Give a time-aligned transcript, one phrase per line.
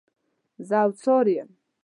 [0.67, 1.49] زه اوڅار یم.